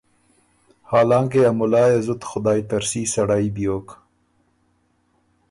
حالانکې 0.89 1.41
ا 1.49 1.51
مُلا 1.59 1.83
يې 1.91 1.99
زُت 2.05 2.21
خدایٛ 2.29 2.61
ترسي 2.69 3.03
سړئ 3.13 3.45
بیوک 3.55 3.87